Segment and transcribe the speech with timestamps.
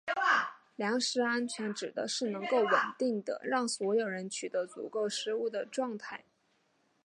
[0.77, 6.25] 粮食安全指的是能够稳定地让所有人取得足够食物的状态。